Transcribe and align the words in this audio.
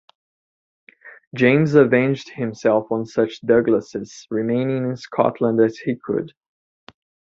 James 1.35 1.75
avenged 1.75 2.29
himself 2.29 2.91
on 2.91 3.05
such 3.05 3.39
Douglases 3.41 4.25
remaining 4.31 4.77
in 4.89 4.97
Scotland 4.97 5.61
as 5.61 5.77
he 5.77 5.95
could. 5.95 6.33